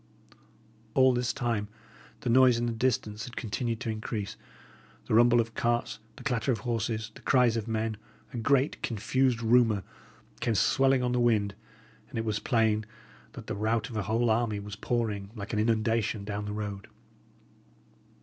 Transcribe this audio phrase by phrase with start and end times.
[0.95, 1.67] All this time
[2.21, 4.35] the noise in the distance had continued to increase;
[5.05, 7.97] the rumble of carts, the clatter of horses, the cries of men,
[8.33, 9.83] a great, confused rumour,
[10.39, 11.53] came swelling on the wind;
[12.09, 12.83] and it was plain
[13.33, 16.87] that the rout of a whole army was pouring, like an inundation, down the road.